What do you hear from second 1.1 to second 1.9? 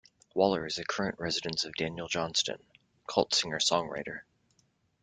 residence of